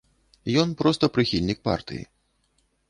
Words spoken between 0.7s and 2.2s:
проста прыхільнік партыі.